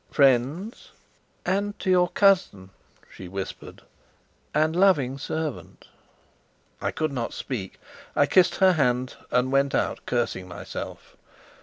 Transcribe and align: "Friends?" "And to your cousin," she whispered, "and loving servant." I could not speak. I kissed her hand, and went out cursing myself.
"Friends?" 0.09 0.93
"And 1.45 1.77
to 1.77 1.91
your 1.91 2.07
cousin," 2.09 2.71
she 3.07 3.27
whispered, 3.27 3.83
"and 4.51 4.75
loving 4.75 5.19
servant." 5.19 5.85
I 6.81 6.89
could 6.89 7.11
not 7.13 7.35
speak. 7.35 7.79
I 8.15 8.25
kissed 8.25 8.55
her 8.55 8.73
hand, 8.73 9.13
and 9.29 9.51
went 9.51 9.75
out 9.75 10.03
cursing 10.07 10.47
myself. 10.47 11.15